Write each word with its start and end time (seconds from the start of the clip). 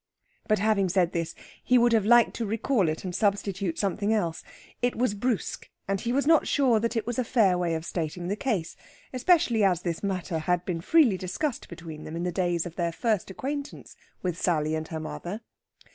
But 0.47 0.57
having 0.57 0.89
said 0.89 1.11
this, 1.11 1.35
he 1.63 1.77
would 1.77 1.93
have 1.93 2.07
liked 2.07 2.33
to 2.37 2.45
recall 2.47 2.89
it 2.89 3.03
and 3.03 3.13
substitute 3.13 3.77
something 3.77 4.11
else. 4.11 4.43
It 4.81 4.95
was 4.95 5.13
brusque, 5.13 5.69
and 5.87 6.01
he 6.01 6.11
was 6.11 6.25
not 6.25 6.47
sure 6.47 6.79
that 6.79 6.95
it 6.95 7.05
was 7.05 7.19
a 7.19 7.23
fair 7.23 7.55
way 7.55 7.75
of 7.75 7.85
stating 7.85 8.27
the 8.27 8.35
case, 8.35 8.75
especially 9.13 9.63
as 9.63 9.83
this 9.83 10.01
matter 10.01 10.39
had 10.39 10.65
been 10.65 10.81
freely 10.81 11.17
discussed 11.19 11.69
between 11.69 12.03
them 12.03 12.15
in 12.15 12.23
the 12.23 12.31
days 12.31 12.65
of 12.65 12.77
their 12.77 12.91
first 12.91 13.29
acquaintance 13.29 13.95
with 14.23 14.41
Sally 14.41 14.73
and 14.73 14.87
her 14.87 14.99
mother. 14.99 15.41